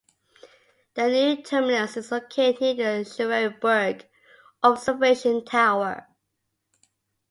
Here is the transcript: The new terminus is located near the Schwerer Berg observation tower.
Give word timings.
The 0.95 1.09
new 1.09 1.43
terminus 1.43 1.95
is 1.95 2.11
located 2.11 2.79
near 2.79 2.97
the 2.97 3.05
Schwerer 3.07 3.51
Berg 3.61 4.07
observation 4.63 5.45
tower. 5.45 6.07